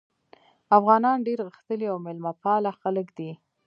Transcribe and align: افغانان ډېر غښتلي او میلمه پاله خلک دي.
افغانان 0.77 1.17
ډېر 1.27 1.39
غښتلي 1.47 1.85
او 1.91 1.97
میلمه 2.05 2.31
پاله 2.43 2.71
خلک 2.81 3.07
دي. 3.17 3.31